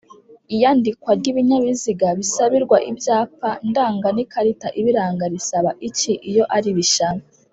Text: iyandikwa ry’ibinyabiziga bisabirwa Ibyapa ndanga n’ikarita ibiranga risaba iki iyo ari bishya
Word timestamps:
iyandikwa 0.53 1.11
ry’ibinyabiziga 1.19 2.07
bisabirwa 2.19 2.77
Ibyapa 2.89 3.49
ndanga 3.69 4.07
n’ikarita 4.15 4.67
ibiranga 4.79 5.23
risaba 5.33 5.69
iki 5.87 6.13
iyo 6.29 6.43
ari 6.57 6.71
bishya 6.79 7.09